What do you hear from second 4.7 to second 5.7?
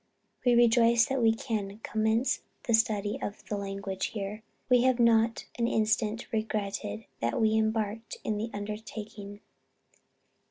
have not for an